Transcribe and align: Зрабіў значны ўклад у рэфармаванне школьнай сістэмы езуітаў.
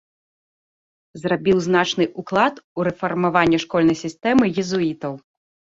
Зрабіў 1.25 1.57
значны 1.67 2.09
ўклад 2.23 2.55
у 2.79 2.89
рэфармаванне 2.91 3.57
школьнай 3.67 3.97
сістэмы 4.05 4.45
езуітаў. 4.65 5.13